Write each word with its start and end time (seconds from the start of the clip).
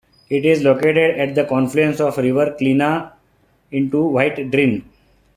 It 0.31 0.45
is 0.45 0.63
located 0.63 1.19
at 1.19 1.35
the 1.35 1.45
confluence 1.45 2.01
of 2.01 2.15
the 2.15 2.23
river 2.23 2.57
Klina 2.59 3.11
into 3.71 3.97
the 4.05 4.09
White 4.09 4.49
Drin. 4.49 4.83